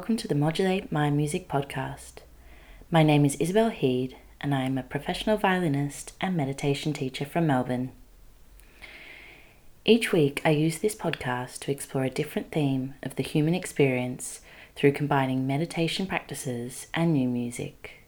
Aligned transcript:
Welcome 0.00 0.16
to 0.16 0.28
the 0.28 0.34
Modulate 0.34 0.90
My 0.90 1.10
Music 1.10 1.46
podcast. 1.46 2.22
My 2.90 3.02
name 3.02 3.26
is 3.26 3.36
Isabel 3.36 3.68
Heed, 3.68 4.16
and 4.40 4.54
I 4.54 4.62
am 4.62 4.78
a 4.78 4.82
professional 4.82 5.36
violinist 5.36 6.14
and 6.22 6.34
meditation 6.34 6.94
teacher 6.94 7.26
from 7.26 7.46
Melbourne. 7.46 7.92
Each 9.84 10.10
week, 10.10 10.40
I 10.42 10.50
use 10.50 10.78
this 10.78 10.94
podcast 10.94 11.58
to 11.58 11.70
explore 11.70 12.04
a 12.04 12.08
different 12.08 12.50
theme 12.50 12.94
of 13.02 13.16
the 13.16 13.22
human 13.22 13.52
experience 13.52 14.40
through 14.74 14.92
combining 14.92 15.46
meditation 15.46 16.06
practices 16.06 16.86
and 16.94 17.12
new 17.12 17.28
music. 17.28 18.06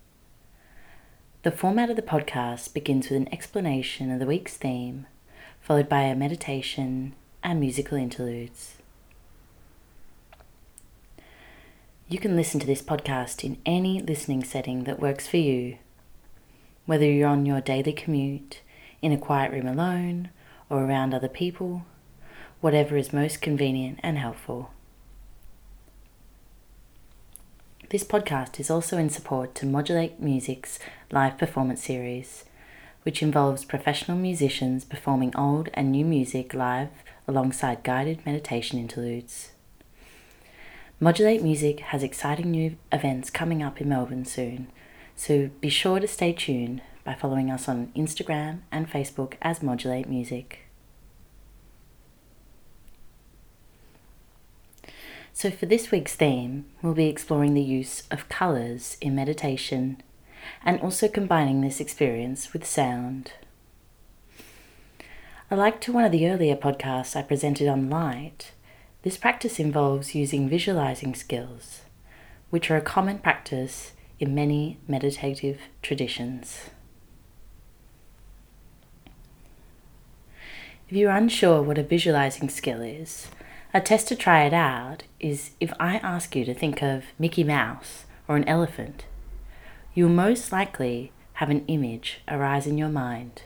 The 1.43 1.53
format 1.53 1.91
of 1.91 1.97
the 1.97 2.01
podcast 2.01 2.73
begins 2.73 3.11
with 3.11 3.19
an 3.19 3.29
explanation 3.31 4.11
of 4.11 4.19
the 4.19 4.25
week's 4.25 4.57
theme, 4.57 5.05
followed 5.61 5.91
by 5.91 6.05
a 6.05 6.17
meditation 6.17 7.15
and 7.43 7.61
musical 7.61 7.99
interludes. 7.99 8.77
You 12.13 12.19
can 12.19 12.37
listen 12.37 12.61
to 12.61 12.67
this 12.67 12.83
podcast 12.83 13.43
in 13.43 13.57
any 13.65 13.99
listening 13.99 14.45
setting 14.45 14.85
that 14.85 15.01
works 15.01 15.27
for 15.27 15.39
you, 15.39 15.79
whether 16.85 17.07
you're 17.07 17.27
on 17.27 17.47
your 17.47 17.63
daily 17.63 17.95
commute, 17.95 18.61
in 19.01 19.13
a 19.13 19.17
quiet 19.17 19.51
room 19.51 19.67
alone, 19.67 20.29
or 20.69 20.85
around 20.85 21.15
other 21.15 21.31
people, 21.31 21.87
whatever 22.61 22.99
is 22.99 23.15
most 23.15 23.41
convenient 23.41 23.99
and 24.03 24.19
helpful. 24.19 24.73
This 27.89 28.05
podcast 28.05 28.61
is 28.61 28.71
also 28.71 28.99
in 28.99 29.09
support 29.09 29.55
to 29.55 29.65
Modulate 29.65 30.21
Music's 30.21 30.79
live 31.11 31.39
performance 31.39 31.83
series, 31.83 32.45
which 33.05 33.23
involves 33.23 33.65
professional 33.65 34.19
musicians 34.19 34.85
performing 34.85 35.35
old 35.35 35.71
and 35.73 35.91
new 35.91 36.05
music 36.05 36.53
live 36.53 36.91
alongside 37.27 37.83
guided 37.83 38.27
meditation 38.27 38.79
interludes. 38.79 39.52
Modulate 41.03 41.43
Music 41.43 41.81
has 41.81 42.05
exciting 42.05 42.53
new 42.53 42.77
events 42.93 43.29
coming 43.29 43.61
up 43.61 43.81
in 43.81 43.89
Melbourne 43.89 44.25
soon, 44.25 44.69
so 45.17 45.51
be 45.61 45.69
sure 45.69 45.99
to 45.99 46.07
stay 46.07 46.33
tuned 46.33 46.81
by 47.03 47.13
following 47.13 47.51
us 47.51 47.69
on 47.69 47.91
Instagram 47.97 48.61
and 48.71 48.89
Facebook 48.89 49.35
as 49.43 49.65
Modulate 49.65 50.09
Music. 50.09 50.61
So, 55.33 55.51
for 55.51 55.67
this 55.67 55.91
week's 55.91 56.15
theme, 56.15 56.67
we'll 56.83 56.95
be 56.95 57.09
exploring 57.09 57.55
the 57.55 57.63
use 57.63 58.05
of 58.13 58.29
colours 58.29 58.97
in 59.01 59.17
meditation 59.17 60.01
and 60.65 60.81
also 60.81 61.09
combining 61.09 61.63
this 61.63 61.81
experience 61.81 62.53
with 62.53 62.65
sound. 62.65 63.33
I 65.51 65.57
like 65.57 65.81
to 65.81 65.93
one 65.93 66.05
of 66.05 66.13
the 66.13 66.29
earlier 66.29 66.55
podcasts 66.55 67.17
I 67.17 67.23
presented 67.23 67.67
on 67.67 67.91
light, 67.91 68.53
this 69.03 69.17
practice 69.17 69.59
involves 69.59 70.15
using 70.15 70.49
visualizing 70.49 71.15
skills, 71.15 71.83
which 72.51 72.71
are 72.71 72.77
a 72.77 72.81
common 72.81 73.19
practice 73.19 73.93
in 74.21 74.35
many 74.35 74.79
meditative 74.87 75.59
traditions. 75.83 76.71
If 80.89 80.97
you're 80.97 81.11
unsure 81.11 81.63
what 81.63 81.79
a 81.79 81.83
visualizing 81.83 82.49
skill 82.49 82.81
is, 82.81 83.29
a 83.75 83.81
test 83.81 84.09
to 84.09 84.17
try 84.17 84.45
it 84.45 84.53
out 84.53 85.05
is 85.19 85.53
if 85.59 85.73
I 85.81 85.97
ask 85.97 86.37
you 86.37 86.45
to 86.45 86.55
think 86.55 86.83
of 86.83 87.05
Mickey 87.19 87.43
Mouse 87.43 88.05
or 88.29 88.37
an 88.37 88.47
elephant, 88.47 89.07
you'll 89.95 90.11
most 90.11 90.53
likely 90.53 91.11
have 91.35 91.51
an 91.51 91.65
image 91.67 92.21
arise 92.29 92.67
in 92.67 92.79
your 92.79 92.91
mind. 92.91 93.43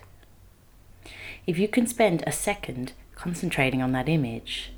If 1.47 1.59
you 1.59 1.69
can 1.69 1.86
spend 1.86 2.25
a 2.26 2.32
second 2.32 2.92
concentrating 3.14 3.80
on 3.80 3.92
that 3.92 4.09
image, 4.09 4.72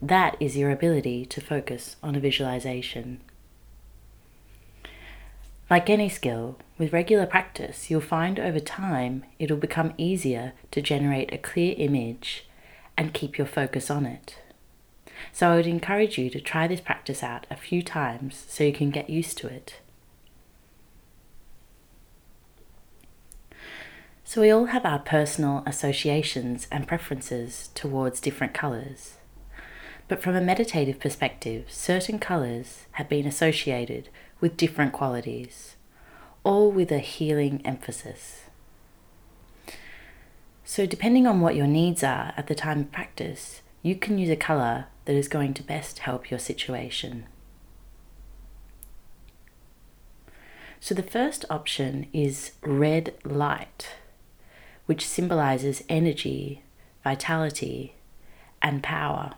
that 0.00 0.36
is 0.40 0.56
your 0.56 0.70
ability 0.70 1.26
to 1.26 1.40
focus 1.40 1.96
on 2.02 2.14
a 2.14 2.20
visualization. 2.20 3.20
Like 5.68 5.90
any 5.90 6.08
skill, 6.08 6.58
with 6.78 6.92
regular 6.92 7.26
practice, 7.26 7.90
you'll 7.90 8.00
find 8.00 8.38
over 8.38 8.60
time 8.60 9.24
it'll 9.38 9.56
become 9.56 9.94
easier 9.98 10.52
to 10.70 10.80
generate 10.80 11.32
a 11.32 11.38
clear 11.38 11.74
image 11.76 12.46
and 12.96 13.12
keep 13.12 13.36
your 13.36 13.46
focus 13.46 13.90
on 13.90 14.06
it. 14.06 14.38
So 15.32 15.50
I 15.50 15.56
would 15.56 15.66
encourage 15.66 16.18
you 16.18 16.30
to 16.30 16.40
try 16.40 16.68
this 16.68 16.80
practice 16.80 17.22
out 17.22 17.46
a 17.50 17.56
few 17.56 17.82
times 17.82 18.44
so 18.48 18.64
you 18.64 18.72
can 18.72 18.90
get 18.90 19.10
used 19.10 19.38
to 19.38 19.48
it. 19.48 19.80
So 24.24 24.40
we 24.40 24.50
all 24.50 24.66
have 24.66 24.84
our 24.84 24.98
personal 24.98 25.62
associations 25.66 26.66
and 26.70 26.86
preferences 26.86 27.70
towards 27.74 28.20
different 28.20 28.54
colours. 28.54 29.15
But 30.08 30.22
from 30.22 30.36
a 30.36 30.40
meditative 30.40 31.00
perspective, 31.00 31.66
certain 31.68 32.18
colours 32.18 32.86
have 32.92 33.08
been 33.08 33.26
associated 33.26 34.08
with 34.40 34.56
different 34.56 34.92
qualities, 34.92 35.76
all 36.44 36.70
with 36.70 36.92
a 36.92 37.00
healing 37.00 37.60
emphasis. 37.64 38.42
So, 40.64 40.86
depending 40.86 41.26
on 41.26 41.40
what 41.40 41.56
your 41.56 41.66
needs 41.66 42.04
are 42.04 42.32
at 42.36 42.46
the 42.46 42.54
time 42.54 42.80
of 42.80 42.92
practice, 42.92 43.62
you 43.82 43.96
can 43.96 44.18
use 44.18 44.30
a 44.30 44.36
colour 44.36 44.86
that 45.04 45.14
is 45.14 45.28
going 45.28 45.54
to 45.54 45.62
best 45.62 46.00
help 46.00 46.30
your 46.30 46.40
situation. 46.40 47.26
So, 50.80 50.94
the 50.94 51.02
first 51.02 51.44
option 51.50 52.06
is 52.12 52.52
red 52.62 53.14
light, 53.24 53.94
which 54.86 55.06
symbolizes 55.06 55.82
energy, 55.88 56.62
vitality, 57.02 57.94
and 58.60 58.82
power. 58.82 59.34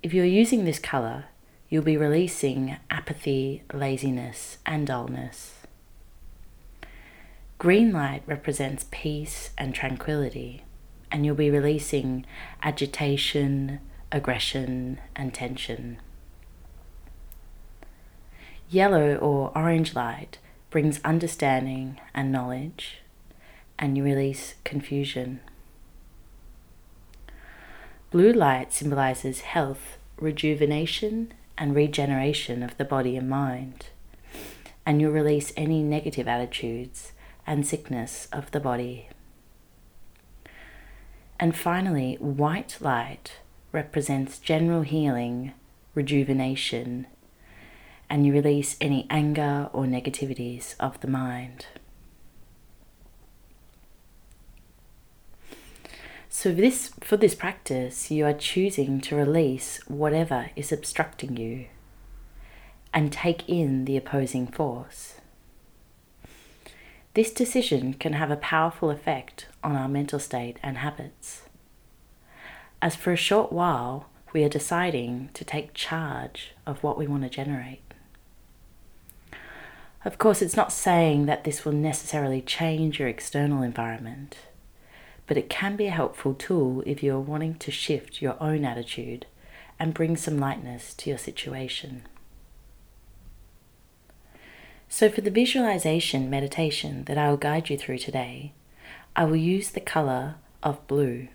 If 0.00 0.14
you're 0.14 0.24
using 0.24 0.64
this 0.64 0.78
colour, 0.78 1.24
you'll 1.68 1.82
be 1.82 1.96
releasing 1.96 2.76
apathy, 2.88 3.64
laziness, 3.72 4.58
and 4.64 4.86
dullness. 4.86 5.54
Green 7.58 7.92
light 7.92 8.22
represents 8.24 8.86
peace 8.92 9.50
and 9.58 9.74
tranquility, 9.74 10.62
and 11.10 11.26
you'll 11.26 11.34
be 11.34 11.50
releasing 11.50 12.24
agitation, 12.62 13.80
aggression, 14.12 15.00
and 15.16 15.34
tension. 15.34 15.98
Yellow 18.70 19.16
or 19.16 19.50
orange 19.56 19.96
light 19.96 20.38
brings 20.70 21.00
understanding 21.04 21.98
and 22.14 22.30
knowledge, 22.30 22.98
and 23.76 23.96
you 23.96 24.04
release 24.04 24.54
confusion. 24.62 25.40
Blue 28.10 28.32
light 28.32 28.72
symbolizes 28.72 29.42
health, 29.42 29.98
rejuvenation, 30.18 31.32
and 31.58 31.74
regeneration 31.74 32.62
of 32.62 32.76
the 32.78 32.84
body 32.84 33.16
and 33.16 33.28
mind. 33.28 33.88
And 34.86 35.00
you 35.00 35.10
release 35.10 35.52
any 35.56 35.82
negative 35.82 36.26
attitudes 36.26 37.12
and 37.46 37.66
sickness 37.66 38.26
of 38.32 38.50
the 38.50 38.60
body. 38.60 39.08
And 41.38 41.54
finally, 41.54 42.14
white 42.14 42.78
light 42.80 43.32
represents 43.72 44.38
general 44.38 44.82
healing, 44.82 45.52
rejuvenation, 45.94 47.06
and 48.08 48.24
you 48.24 48.32
release 48.32 48.76
any 48.80 49.06
anger 49.10 49.68
or 49.74 49.84
negativities 49.84 50.74
of 50.80 50.98
the 51.00 51.08
mind. 51.08 51.66
So 56.30 56.52
this 56.52 56.90
for 57.00 57.16
this 57.16 57.34
practice, 57.34 58.10
you 58.10 58.26
are 58.26 58.34
choosing 58.34 59.00
to 59.02 59.16
release 59.16 59.80
whatever 59.88 60.50
is 60.56 60.70
obstructing 60.70 61.36
you 61.36 61.66
and 62.92 63.10
take 63.10 63.48
in 63.48 63.86
the 63.86 63.96
opposing 63.96 64.46
force. 64.46 65.14
This 67.14 67.32
decision 67.32 67.94
can 67.94 68.12
have 68.12 68.30
a 68.30 68.36
powerful 68.36 68.90
effect 68.90 69.46
on 69.64 69.74
our 69.74 69.88
mental 69.88 70.18
state 70.18 70.58
and 70.62 70.78
habits. 70.78 71.42
As 72.80 72.94
for 72.94 73.12
a 73.12 73.16
short 73.16 73.50
while, 73.50 74.08
we 74.32 74.44
are 74.44 74.48
deciding 74.48 75.30
to 75.32 75.44
take 75.44 75.74
charge 75.74 76.52
of 76.66 76.82
what 76.82 76.98
we 76.98 77.06
want 77.06 77.22
to 77.24 77.30
generate. 77.30 77.82
Of 80.04 80.18
course, 80.18 80.42
it's 80.42 80.56
not 80.56 80.72
saying 80.72 81.26
that 81.26 81.44
this 81.44 81.64
will 81.64 81.72
necessarily 81.72 82.42
change 82.42 83.00
your 83.00 83.08
external 83.08 83.62
environment 83.62 84.36
but 85.28 85.36
it 85.36 85.50
can 85.50 85.76
be 85.76 85.86
a 85.86 85.90
helpful 85.90 86.34
tool 86.34 86.82
if 86.86 87.02
you 87.02 87.14
are 87.14 87.20
wanting 87.20 87.54
to 87.54 87.70
shift 87.70 88.20
your 88.20 88.42
own 88.42 88.64
attitude 88.64 89.26
and 89.78 89.94
bring 89.94 90.16
some 90.16 90.38
lightness 90.38 90.94
to 90.94 91.10
your 91.10 91.18
situation. 91.18 92.02
So, 94.88 95.10
for 95.10 95.20
the 95.20 95.30
visualization 95.30 96.30
meditation 96.30 97.04
that 97.04 97.18
I 97.18 97.28
will 97.28 97.36
guide 97.36 97.68
you 97.68 97.76
through 97.76 97.98
today, 97.98 98.54
I 99.14 99.24
will 99.24 99.36
use 99.36 99.70
the 99.70 99.80
color 99.80 100.36
of 100.62 100.84
blue. 100.86 101.28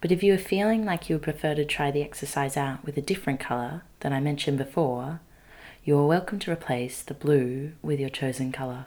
But 0.00 0.10
if 0.10 0.22
you 0.22 0.32
are 0.34 0.38
feeling 0.38 0.86
like 0.86 1.08
you 1.08 1.16
would 1.16 1.22
prefer 1.22 1.54
to 1.54 1.64
try 1.64 1.90
the 1.90 2.02
exercise 2.02 2.56
out 2.56 2.84
with 2.84 2.96
a 2.96 3.02
different 3.02 3.38
color 3.38 3.82
than 4.00 4.14
I 4.14 4.20
mentioned 4.20 4.56
before, 4.56 5.20
you 5.84 5.98
are 5.98 6.06
welcome 6.06 6.38
to 6.38 6.50
replace 6.50 7.02
the 7.02 7.12
blue 7.12 7.72
with 7.82 8.00
your 8.00 8.08
chosen 8.08 8.50
color. 8.50 8.86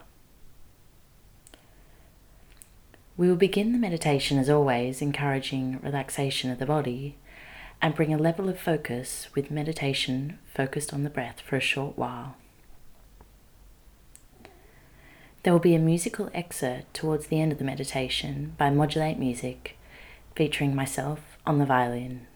We 3.18 3.28
will 3.28 3.36
begin 3.36 3.72
the 3.72 3.80
meditation 3.80 4.38
as 4.38 4.48
always, 4.48 5.02
encouraging 5.02 5.80
relaxation 5.82 6.52
of 6.52 6.60
the 6.60 6.68
body, 6.68 7.18
and 7.82 7.96
bring 7.96 8.14
a 8.14 8.18
level 8.18 8.48
of 8.48 8.60
focus 8.60 9.28
with 9.34 9.50
meditation 9.50 10.38
focused 10.54 10.94
on 10.94 11.04
the 11.04 11.10
breath 11.10 11.42
for 11.42 11.56
a 11.56 11.60
short 11.60 11.98
while. 11.98 12.36
There 15.42 15.52
will 15.52 15.60
be 15.60 15.74
a 15.74 15.80
musical 15.80 16.30
excerpt 16.32 16.94
towards 16.94 17.28
the 17.28 17.42
end 17.42 17.52
of 17.52 17.58
the 17.58 17.64
meditation 17.64 18.54
by 18.56 18.70
Modulate 18.70 19.18
Music, 19.18 19.78
featuring 20.36 20.76
myself 20.76 21.40
on 21.44 21.58
the 21.58 21.66
violin. 21.66 22.28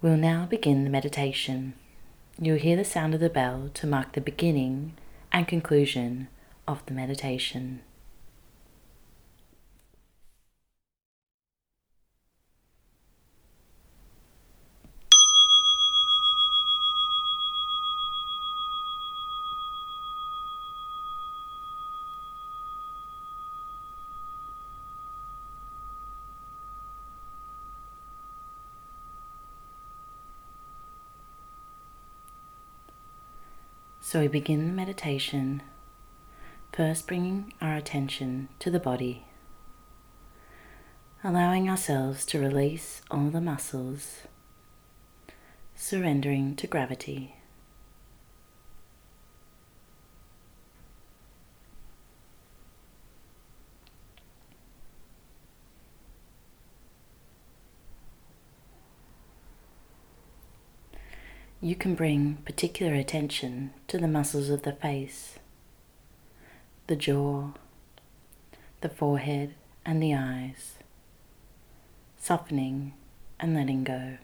We'll 0.00 0.16
now 0.16 0.46
begin 0.46 0.84
the 0.84 0.90
meditation. 0.90 1.74
You'll 2.40 2.58
hear 2.58 2.76
the 2.76 2.84
sound 2.84 3.14
of 3.14 3.20
the 3.20 3.28
bell 3.28 3.70
to 3.74 3.86
mark 3.86 4.12
the 4.12 4.20
beginning 4.20 4.94
and 5.32 5.48
conclusion 5.48 6.28
of 6.70 6.86
the 6.86 6.94
meditation. 6.94 7.80
So 34.02 34.18
we 34.18 34.26
begin 34.26 34.66
the 34.66 34.72
meditation, 34.72 35.62
first 36.72 37.06
bringing 37.08 37.52
our 37.60 37.74
attention 37.74 38.48
to 38.60 38.70
the 38.70 38.78
body, 38.78 39.24
allowing 41.24 41.68
ourselves 41.68 42.24
to 42.24 42.38
release 42.38 43.02
all 43.10 43.28
the 43.28 43.40
muscles, 43.40 44.22
surrendering 45.74 46.54
to 46.54 46.66
gravity. 46.66 47.34
You 61.62 61.74
can 61.74 61.94
bring 61.94 62.36
particular 62.46 62.94
attention 62.94 63.72
to 63.88 63.98
the 63.98 64.08
muscles 64.08 64.48
of 64.48 64.62
the 64.62 64.72
face, 64.72 65.39
the 66.90 66.96
jaw, 66.96 67.50
the 68.80 68.88
forehead, 68.88 69.54
and 69.86 70.02
the 70.02 70.12
eyes, 70.12 70.74
softening 72.18 72.92
and 73.38 73.54
letting 73.54 73.84
go. 73.84 74.18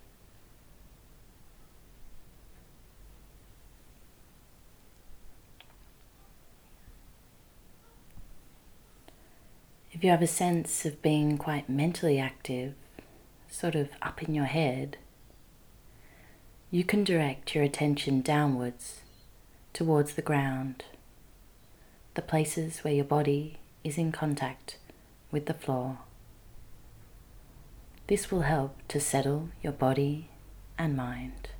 If 9.93 10.03
you 10.03 10.11
have 10.11 10.21
a 10.21 10.27
sense 10.27 10.85
of 10.85 11.01
being 11.01 11.39
quite 11.39 11.71
mentally 11.71 12.19
active, 12.19 12.75
sort 13.49 13.77
of 13.77 13.91
up 14.03 14.25
in 14.25 14.35
your 14.35 14.47
head, 14.47 14.97
you 16.73 16.83
can 16.83 17.05
direct 17.05 17.55
your 17.55 17.63
attention 17.63 18.23
downwards 18.23 19.03
towards 19.73 20.15
the 20.15 20.21
ground, 20.21 20.83
the 22.17 22.23
places 22.23 22.79
where 22.79 22.95
your 22.95 23.05
body 23.05 23.59
is 23.85 23.99
in 23.99 24.11
contact 24.11 24.79
with 25.31 25.45
the 25.45 25.55
floor. 25.55 25.99
This 28.07 28.31
will 28.31 28.43
help 28.43 28.75
to 28.89 28.99
settle 28.99 29.51
your 29.63 29.75
body 29.75 30.31
and 30.79 30.97
mind. 30.97 31.51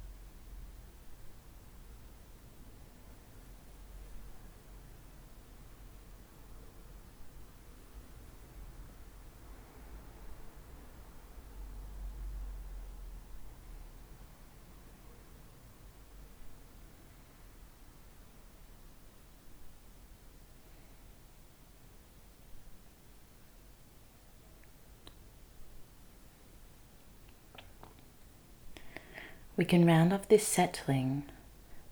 We 29.57 29.65
can 29.65 29.87
round 29.87 30.13
off 30.13 30.29
this 30.29 30.47
settling 30.47 31.23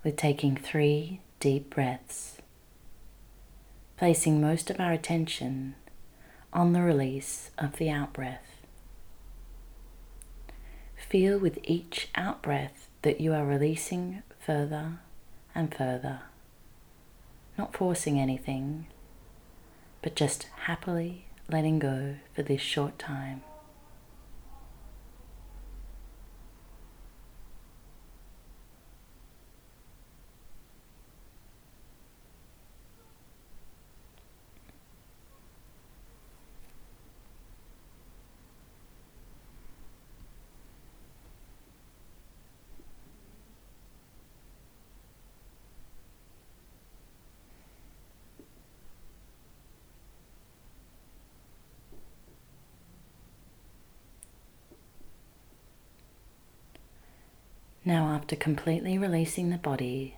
with 0.02 0.16
taking 0.16 0.55
three 0.55 1.20
deep 1.40 1.70
breaths, 1.70 2.37
placing 3.96 4.38
most 4.38 4.69
of 4.69 4.78
our 4.78 4.93
attention 4.93 5.75
on 6.52 6.75
the 6.75 6.82
release 6.82 7.50
of 7.56 7.76
the 7.76 7.88
out 7.88 8.12
breath. 8.12 8.61
Feel 11.08 11.38
with 11.38 11.58
each 11.62 12.08
out 12.14 12.43
breath 12.43 12.88
that 13.00 13.20
you 13.20 13.32
are 13.32 13.46
releasing 13.46 14.22
further 14.38 14.99
and 15.55 15.75
further, 15.75 16.20
not 17.56 17.75
forcing 17.75 18.20
anything, 18.20 18.88
but 20.02 20.14
just 20.14 20.49
happily 20.64 21.29
letting 21.48 21.79
go 21.79 22.17
for 22.34 22.43
this 22.43 22.60
short 22.60 22.98
time. 22.98 23.43
Now, 57.86 58.13
after 58.24 58.36
completely 58.36 58.96
releasing 58.96 59.50
the 59.50 59.58
body, 59.58 60.16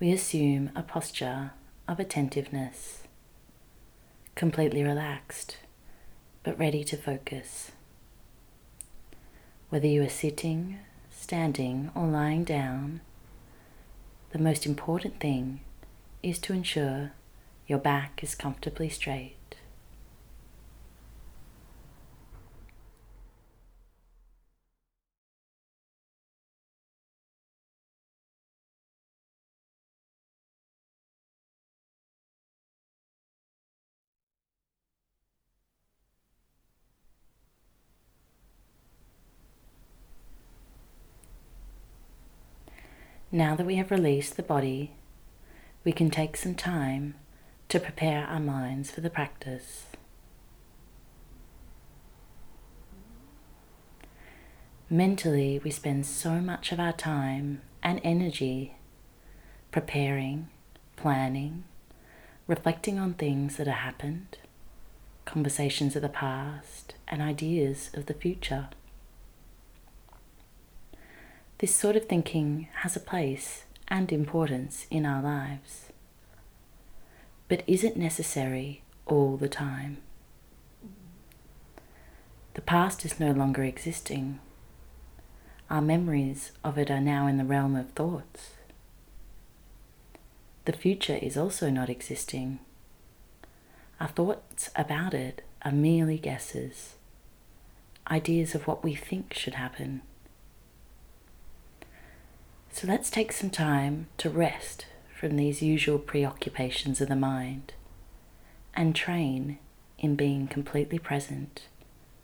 we 0.00 0.10
assume 0.10 0.70
a 0.74 0.82
posture 0.82 1.50
of 1.86 2.00
attentiveness, 2.00 3.02
completely 4.34 4.82
relaxed 4.82 5.58
but 6.42 6.58
ready 6.58 6.82
to 6.82 6.96
focus. 6.96 7.72
Whether 9.68 9.86
you 9.86 10.02
are 10.02 10.08
sitting, 10.08 10.78
standing, 11.10 11.90
or 11.94 12.06
lying 12.06 12.44
down, 12.44 13.02
the 14.30 14.38
most 14.38 14.64
important 14.64 15.20
thing 15.20 15.60
is 16.22 16.38
to 16.38 16.54
ensure 16.54 17.12
your 17.66 17.80
back 17.80 18.24
is 18.24 18.34
comfortably 18.34 18.88
straight. 18.88 19.36
Now 43.30 43.54
that 43.56 43.66
we 43.66 43.76
have 43.76 43.90
released 43.90 44.36
the 44.36 44.42
body, 44.42 44.92
we 45.84 45.92
can 45.92 46.08
take 46.08 46.34
some 46.34 46.54
time 46.54 47.14
to 47.68 47.78
prepare 47.78 48.26
our 48.26 48.40
minds 48.40 48.90
for 48.90 49.02
the 49.02 49.10
practice. 49.10 49.84
Mentally, 54.88 55.60
we 55.62 55.70
spend 55.70 56.06
so 56.06 56.40
much 56.40 56.72
of 56.72 56.80
our 56.80 56.94
time 56.94 57.60
and 57.82 58.00
energy 58.02 58.76
preparing, 59.70 60.48
planning, 60.96 61.64
reflecting 62.46 62.98
on 62.98 63.12
things 63.12 63.58
that 63.58 63.66
have 63.66 63.76
happened, 63.76 64.38
conversations 65.26 65.94
of 65.94 66.00
the 66.00 66.08
past, 66.08 66.94
and 67.06 67.20
ideas 67.20 67.90
of 67.92 68.06
the 68.06 68.14
future. 68.14 68.70
This 71.58 71.74
sort 71.74 71.96
of 71.96 72.06
thinking 72.06 72.68
has 72.82 72.94
a 72.94 73.00
place 73.00 73.64
and 73.88 74.12
importance 74.12 74.86
in 74.92 75.04
our 75.04 75.20
lives. 75.20 75.86
But 77.48 77.64
is 77.66 77.82
it 77.82 77.96
necessary 77.96 78.82
all 79.06 79.36
the 79.36 79.48
time? 79.48 79.98
The 82.54 82.60
past 82.60 83.04
is 83.04 83.18
no 83.18 83.32
longer 83.32 83.64
existing. 83.64 84.38
Our 85.68 85.80
memories 85.80 86.52
of 86.62 86.78
it 86.78 86.92
are 86.92 87.00
now 87.00 87.26
in 87.26 87.38
the 87.38 87.44
realm 87.44 87.74
of 87.74 87.90
thoughts. 87.90 88.50
The 90.64 90.72
future 90.72 91.18
is 91.20 91.36
also 91.36 91.70
not 91.70 91.90
existing. 91.90 92.60
Our 93.98 94.08
thoughts 94.08 94.70
about 94.76 95.12
it 95.12 95.42
are 95.62 95.72
merely 95.72 96.18
guesses, 96.18 96.94
ideas 98.08 98.54
of 98.54 98.68
what 98.68 98.84
we 98.84 98.94
think 98.94 99.34
should 99.34 99.54
happen. 99.54 100.02
So 102.70 102.86
let's 102.86 103.10
take 103.10 103.32
some 103.32 103.50
time 103.50 104.06
to 104.18 104.30
rest 104.30 104.86
from 105.18 105.36
these 105.36 105.62
usual 105.62 105.98
preoccupations 105.98 107.00
of 107.00 107.08
the 107.08 107.16
mind 107.16 107.72
and 108.74 108.94
train 108.94 109.58
in 109.98 110.14
being 110.14 110.46
completely 110.46 110.98
present 110.98 111.66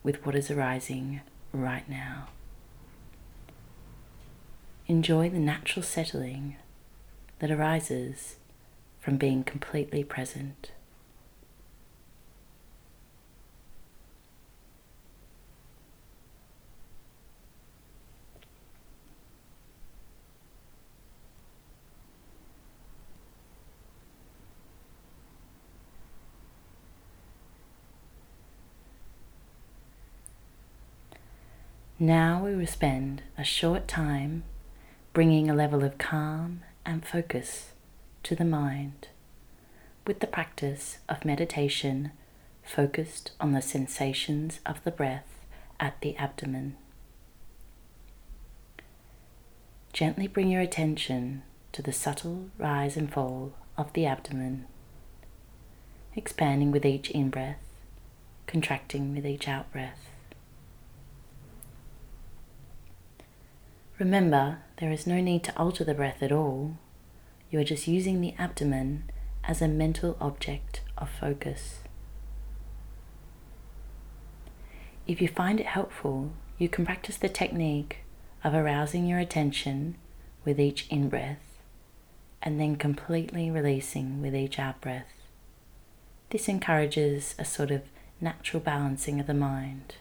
with 0.05 0.25
what 0.25 0.37
is 0.37 0.51
arising 0.51 1.23
right 1.53 1.89
now. 1.89 2.29
Enjoy 4.87 5.29
the 5.29 5.41
natural 5.41 5.83
settling 5.83 6.57
that 7.41 7.51
arises 7.51 8.37
from 9.01 9.17
being 9.17 9.43
completely 9.43 10.05
present. 10.05 10.71
Now 32.05 32.45
we 32.45 32.55
will 32.55 32.67
spend 32.67 33.23
a 33.39 33.45
short 33.45 33.89
time 33.89 34.45
bringing 35.15 35.49
a 35.49 35.55
level 35.55 35.83
of 35.83 35.97
calm 35.97 36.61
and 36.85 37.03
focus 37.03 37.71
to 38.25 38.37
the 38.37 38.45
mind 38.45 39.09
with 40.07 40.21
the 40.21 40.27
practice 40.27 40.99
of 41.09 41.25
meditation 41.25 42.13
focused 42.63 43.33
on 43.41 43.53
the 43.53 43.63
sensations 43.63 44.61
of 44.67 44.85
the 44.85 44.91
breath 44.91 45.47
at 45.81 45.99
the 46.03 46.15
abdomen. 46.19 46.77
Gently 49.95 50.27
bring 50.27 50.51
your 50.51 50.61
attention 50.61 51.41
to 51.73 51.81
the 51.81 51.91
subtle 51.91 52.51
rise 52.59 52.99
and 52.99 53.11
fall 53.11 53.55
of 53.79 53.91
the 53.95 54.05
abdomen, 54.05 54.67
expanding 56.15 56.71
with 56.71 56.85
each 56.85 57.11
in 57.13 57.31
breath, 57.31 57.65
contracting 58.47 59.15
with 59.15 59.25
each 59.25 59.49
out 59.49 59.73
breath. 59.73 60.14
Remember, 63.99 64.59
there 64.79 64.91
is 64.91 65.07
no 65.07 65.21
need 65.21 65.45
to 65.45 65.57
alter 65.57 65.85
the 65.85 65.95
breath 65.95 66.23
at 66.23 66.33
all. 66.33 66.77
You 67.51 67.61
are 67.61 67.65
just 67.65 67.87
using 67.87 68.21
the 68.21 68.35
abdomen 68.39 69.05
as 69.45 69.63
a 69.63 69.69
mental 69.69 70.17
object 70.21 70.81
of 70.99 71.09
focus. 71.09 71.81
If 75.07 75.21
you 75.23 75.29
find 75.29 75.61
it 75.61 75.67
helpful, 75.67 76.33
you 76.59 76.69
can 76.69 76.85
practice 76.85 77.17
the 77.17 77.29
technique 77.29 77.99
of 78.43 78.53
arousing 78.55 79.07
your 79.07 79.21
attention 79.21 79.97
with 80.45 80.59
each 80.59 80.89
in 80.89 81.09
breath 81.09 81.59
and 82.43 82.61
then 82.61 82.77
completely 82.77 83.51
releasing 83.51 84.21
with 84.21 84.35
each 84.35 84.59
out 84.59 84.81
breath. 84.81 85.13
This 86.31 86.49
encourages 86.49 87.35
a 87.39 87.45
sort 87.45 87.71
of 87.71 87.83
natural 88.21 88.61
balancing 88.61 89.21
of 89.21 89.27
the 89.27 89.35
mind. 89.35 89.95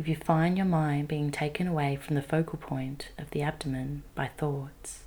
If 0.00 0.08
you 0.08 0.16
find 0.16 0.56
your 0.56 0.64
mind 0.64 1.08
being 1.08 1.30
taken 1.30 1.66
away 1.66 1.94
from 1.94 2.14
the 2.14 2.22
focal 2.22 2.58
point 2.58 3.10
of 3.18 3.32
the 3.32 3.42
abdomen 3.42 4.02
by 4.14 4.28
thoughts, 4.28 5.00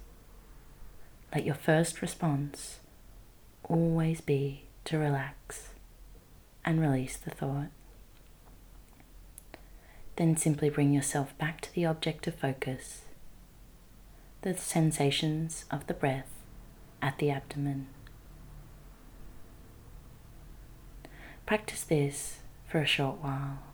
let 1.34 1.44
your 1.44 1.56
first 1.56 2.00
response 2.00 2.80
always 3.64 4.22
be 4.22 4.66
to 4.86 5.00
relax 5.00 5.70
and 6.64 6.80
release 6.80 7.18
the 7.18 7.32
thought. 7.32 7.70
Then 10.18 10.38
simply 10.38 10.70
bring 10.70 10.94
yourself 10.94 11.36
back 11.40 11.62
to 11.62 11.74
the 11.74 11.88
object 11.88 12.28
of 12.28 12.36
focus, 12.36 13.02
the 14.44 14.56
sensations 14.56 15.66
of 15.72 15.88
the 15.88 15.96
breath 15.96 16.30
at 17.02 17.18
the 17.18 17.32
abdomen. 17.32 17.88
Practice 21.48 21.84
this 21.84 22.42
for 22.68 22.78
a 22.78 22.86
short 22.86 23.18
while. 23.24 23.73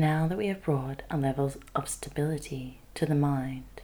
Now 0.00 0.26
that 0.28 0.38
we 0.38 0.46
have 0.46 0.62
brought 0.62 1.02
a 1.10 1.18
level 1.18 1.52
of 1.74 1.86
stability 1.86 2.80
to 2.94 3.04
the 3.04 3.14
mind, 3.14 3.82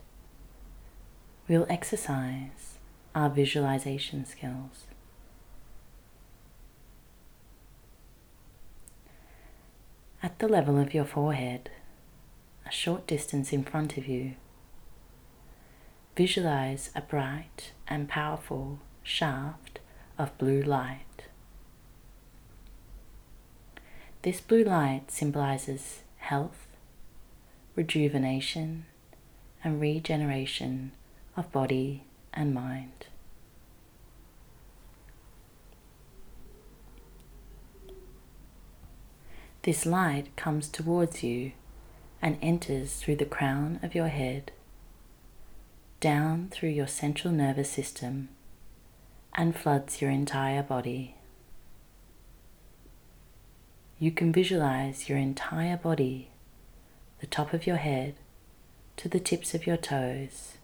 we 1.47 1.59
will 1.59 1.67
exercise 1.69 2.79
our 3.15 3.29
visualization 3.29 4.25
skills. 4.25 4.87
At 10.23 10.39
the 10.39 10.49
level 10.49 10.79
of 10.79 10.95
your 10.95 11.05
forehead, 11.05 11.69
a 12.65 12.73
short 12.73 13.07
distance 13.07 13.53
in 13.53 13.63
front 13.63 13.99
of 13.99 14.09
you, 14.09 14.37
visualize 16.17 16.89
a 16.95 17.03
bright 17.03 17.73
and 17.89 18.09
powerful 18.09 18.79
shaft 19.03 19.81
of 20.17 20.39
blue 20.39 20.63
light. 20.63 21.25
This 24.23 24.41
blue 24.41 24.65
light 24.65 25.11
symbolizes 25.11 26.05
health, 26.27 26.67
rejuvenation, 27.77 28.85
and 29.63 29.81
regeneration 29.81 30.91
of 31.37 31.53
body 31.53 32.03
and 32.35 32.53
mind. 32.53 33.07
This 39.63 39.87
light 39.87 40.35
comes 40.37 40.69
towards 40.69 41.23
you 41.23 41.53
and 42.21 42.39
enters 42.43 42.97
through 42.97 43.17
the 43.17 43.25
crown 43.25 43.79
of 43.85 43.95
your 43.95 44.09
head, 44.09 44.51
down 46.01 46.49
through 46.51 46.71
your 46.71 46.89
central 46.89 47.33
nervous 47.33 47.71
system, 47.71 48.31
and 49.35 49.55
floods 49.57 50.01
your 50.01 50.11
entire 50.11 50.65
body 50.65 51.16
you 53.99 54.11
can 54.11 54.31
visualize 54.31 55.09
your 55.09 55.17
entire 55.17 55.77
body, 55.77 56.29
the 57.21 57.27
top 57.27 57.55
of 57.55 57.67
your 57.67 57.77
head 57.77 58.15
to 58.97 59.09
the 59.09 59.21
tips 59.21 59.55
of 59.55 59.67
your 59.67 59.79
toes, 59.79 60.59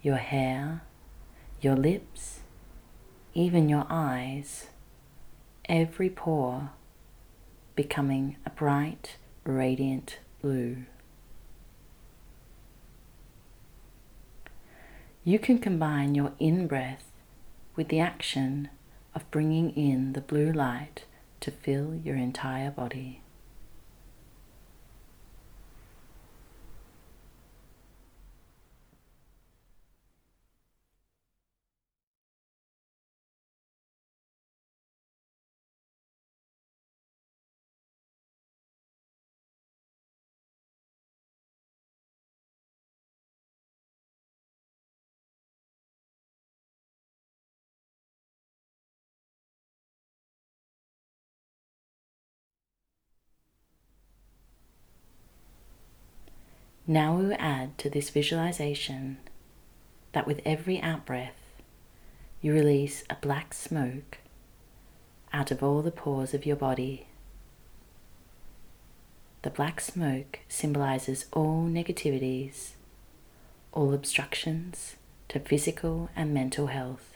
your 0.00 0.16
hair, 0.16 0.82
your 1.60 1.74
lips, 1.74 2.40
even 3.34 3.68
your 3.68 3.84
eyes, 3.90 4.68
every 5.68 6.08
pore 6.08 6.70
becoming 7.74 8.36
a 8.46 8.50
bright, 8.50 9.16
radiant 9.44 10.18
blue. 10.40 10.84
You 15.24 15.38
can 15.38 15.58
combine 15.58 16.14
your 16.14 16.32
in 16.38 16.68
breath 16.68 17.10
with 17.74 17.88
the 17.88 18.00
action 18.00 18.68
of 19.16 19.28
bringing 19.32 19.70
in 19.70 20.12
the 20.12 20.20
blue 20.20 20.52
light 20.52 21.04
to 21.40 21.50
fill 21.50 21.94
your 21.94 22.16
entire 22.16 22.70
body. 22.70 23.22
Now 56.90 57.14
we 57.14 57.26
will 57.26 57.36
add 57.38 57.78
to 57.78 57.88
this 57.88 58.10
visualization 58.10 59.18
that 60.10 60.26
with 60.26 60.40
every 60.44 60.82
out 60.82 61.06
breath, 61.06 61.38
you 62.42 62.52
release 62.52 63.04
a 63.08 63.14
black 63.14 63.54
smoke 63.54 64.18
out 65.32 65.52
of 65.52 65.62
all 65.62 65.82
the 65.82 65.92
pores 65.92 66.34
of 66.34 66.44
your 66.44 66.56
body. 66.56 67.06
The 69.42 69.50
black 69.50 69.80
smoke 69.80 70.40
symbolizes 70.48 71.26
all 71.32 71.68
negativities, 71.68 72.70
all 73.70 73.94
obstructions 73.94 74.96
to 75.28 75.38
physical 75.38 76.10
and 76.16 76.34
mental 76.34 76.66
health. 76.66 77.14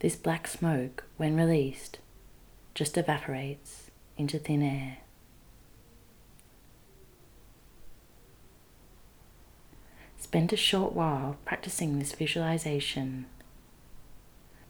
This 0.00 0.14
black 0.14 0.46
smoke, 0.46 1.04
when 1.16 1.36
released, 1.36 2.00
just 2.74 2.98
evaporates 2.98 3.90
into 4.18 4.38
thin 4.38 4.62
air. 4.62 4.98
Spend 10.28 10.52
a 10.52 10.58
short 10.58 10.92
while 10.92 11.38
practicing 11.46 11.98
this 11.98 12.12
visualization, 12.12 13.24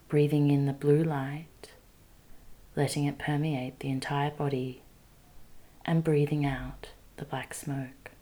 breathing 0.08 0.52
in 0.52 0.66
the 0.66 0.72
blue 0.72 1.02
light, 1.02 1.72
letting 2.76 3.06
it 3.06 3.18
permeate 3.18 3.80
the 3.80 3.88
entire 3.88 4.30
body, 4.30 4.82
and 5.84 6.04
breathing 6.04 6.46
out 6.46 6.90
the 7.16 7.24
black 7.24 7.54
smoke. 7.54 8.12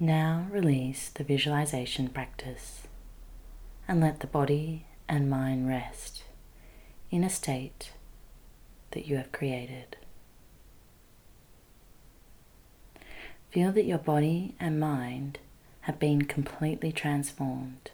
Now 0.00 0.46
release 0.50 1.08
the 1.08 1.24
visualization 1.24 2.06
practice 2.06 2.86
and 3.88 4.00
let 4.00 4.20
the 4.20 4.28
body 4.28 4.86
and 5.08 5.28
mind 5.28 5.66
rest 5.66 6.22
in 7.10 7.24
a 7.24 7.28
state 7.28 7.90
that 8.92 9.06
you 9.06 9.16
have 9.16 9.32
created. 9.32 9.96
Feel 13.50 13.72
that 13.72 13.86
your 13.86 13.98
body 13.98 14.54
and 14.60 14.78
mind 14.78 15.40
have 15.80 15.98
been 15.98 16.26
completely 16.26 16.92
transformed, 16.92 17.90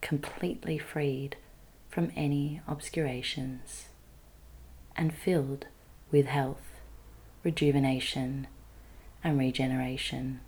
completely 0.00 0.78
freed 0.78 1.34
from 1.88 2.12
any 2.14 2.60
obscurations, 2.68 3.88
and 4.94 5.12
filled 5.12 5.66
with 6.12 6.26
health, 6.26 6.70
rejuvenation, 7.42 8.46
and 9.24 9.40
regeneration. 9.40 10.40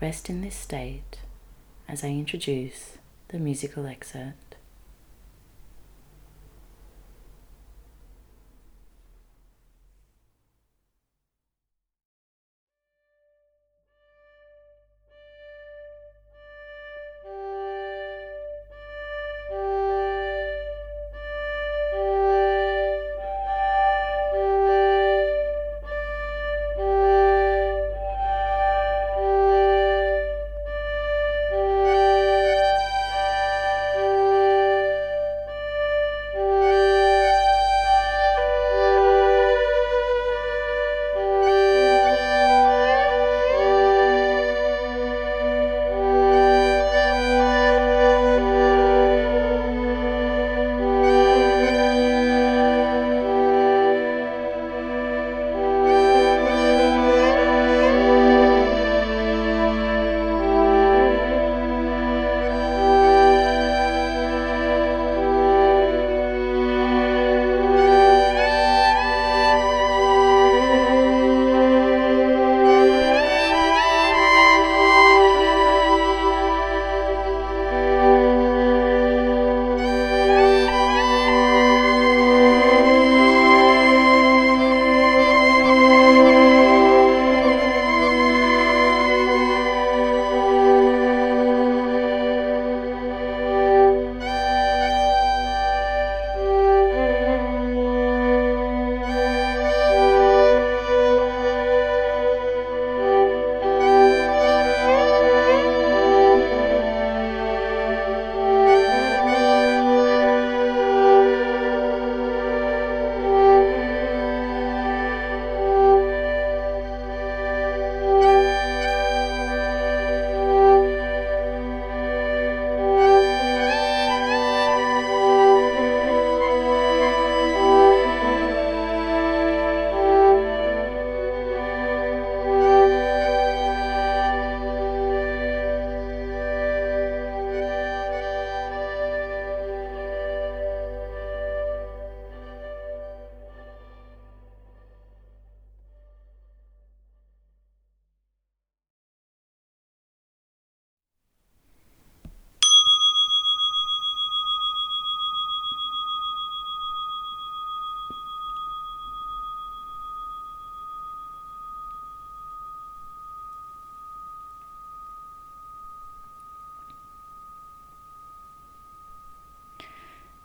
Rest 0.00 0.28
in 0.28 0.42
this 0.42 0.56
state 0.56 1.20
as 1.88 2.02
I 2.04 2.08
introduce 2.08 2.98
the 3.28 3.38
musical 3.38 3.86
excerpt. 3.86 4.56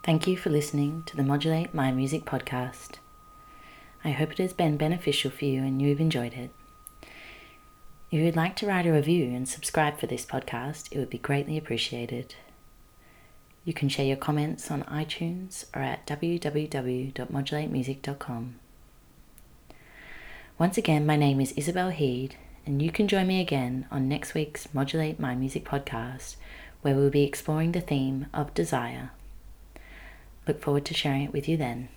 Thank 0.02 0.28
you 0.28 0.38
for 0.38 0.50
listening 0.50 1.04
to 1.08 1.18
the 1.18 1.24
Modulate 1.24 1.74
My 1.74 1.92
Music 1.92 2.24
podcast. 2.24 3.00
I 4.04 4.12
hope 4.12 4.32
it 4.32 4.38
has 4.38 4.54
been 4.54 4.78
beneficial 4.78 5.30
for 5.30 5.44
you 5.44 5.62
and 5.62 5.82
you've 5.82 6.00
enjoyed 6.00 6.32
it. 6.34 6.52
If 8.10 8.20
you 8.20 8.24
would 8.24 8.38
like 8.38 8.56
to 8.58 8.66
write 8.66 8.88
a 8.88 8.94
review 8.94 9.26
and 9.26 9.48
subscribe 9.48 10.00
for 10.00 10.08
this 10.08 10.26
podcast, 10.26 10.88
it 10.92 10.98
would 11.00 11.10
be 11.10 11.18
greatly 11.18 11.58
appreciated. 11.58 12.36
You 13.66 13.74
can 13.74 13.90
share 13.90 14.06
your 14.06 14.16
comments 14.16 14.72
on 14.72 14.84
iTunes 14.84 15.66
or 15.76 15.82
at 15.82 16.08
www.modulatemusic.com. 16.08 18.56
Once 20.58 20.78
again, 20.78 21.06
my 21.06 21.18
name 21.18 21.42
is 21.42 21.52
Isabel 21.58 21.90
Heed, 21.90 22.36
and 22.66 22.82
you 22.82 22.90
can 22.90 23.10
join 23.10 23.28
me 23.28 23.42
again 23.42 23.86
on 23.92 24.08
next 24.08 24.34
week's 24.34 24.74
Modulate 24.74 25.20
My 25.20 25.36
Music 25.36 25.66
podcast, 25.66 26.38
where 26.82 26.96
we'll 26.96 27.10
be 27.10 27.24
exploring 27.24 27.74
the 27.74 27.82
theme 27.82 28.28
of 28.34 28.54
desire. 28.54 29.12
Look 30.50 30.64
forward 30.64 30.86
to 30.86 30.96
sharing 30.96 31.22
it 31.22 31.32
with 31.32 31.48
you 31.48 31.58
then. 31.58 31.90